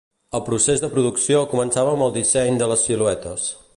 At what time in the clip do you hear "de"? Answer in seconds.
0.83-0.87, 2.63-2.71